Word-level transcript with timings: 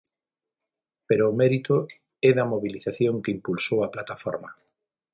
Pero 1.07 1.23
o 1.31 1.37
mérito 1.41 1.75
é 2.29 2.31
da 2.37 2.49
mobilización 2.53 3.15
que 3.23 3.33
impulsou 3.37 3.79
a 3.81 3.91
plataforma. 3.95 4.49